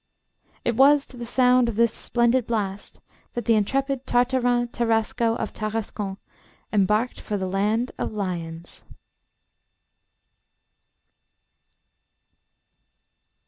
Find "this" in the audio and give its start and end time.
1.75-1.93